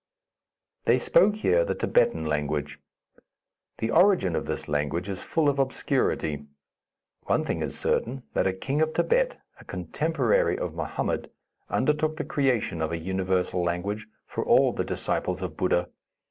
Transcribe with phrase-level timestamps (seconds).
[0.85, 2.79] They spoke here the Thibetan language.
[3.77, 6.47] The origin of this language is full of obscurity.
[7.27, 11.29] One thing is certain, that a king of Thibet, a contemporary of Mohammed,
[11.69, 15.87] undertook the creation of an universal language for all the disciples of Buddha.